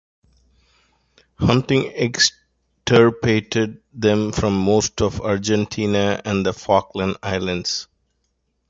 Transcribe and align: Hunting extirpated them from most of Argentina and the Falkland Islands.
Hunting 1.37 1.91
extirpated 1.93 3.83
them 3.93 4.31
from 4.31 4.59
most 4.59 4.99
of 4.99 5.21
Argentina 5.21 6.19
and 6.25 6.43
the 6.43 6.53
Falkland 6.53 7.17
Islands. 7.21 7.87